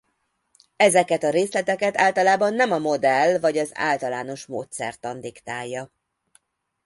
[0.75, 5.91] Ezeket a részleteket általában nem a modell vagy az általános módszertan diktálja.